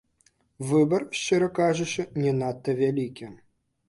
[0.69, 3.29] Выбар, шчыра кажучы, не надта вялікі.